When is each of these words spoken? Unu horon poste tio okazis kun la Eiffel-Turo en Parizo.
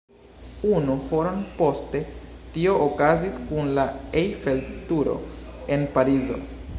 Unu 0.75 0.93
horon 1.09 1.43
poste 1.59 2.01
tio 2.55 2.73
okazis 2.87 3.37
kun 3.51 3.69
la 3.81 3.85
Eiffel-Turo 4.23 5.17
en 5.77 5.89
Parizo. 5.99 6.43